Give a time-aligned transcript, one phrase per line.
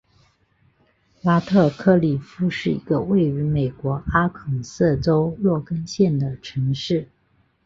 [1.21, 7.07] 拉特克利夫是一个位于美国阿肯色州洛根县的城市。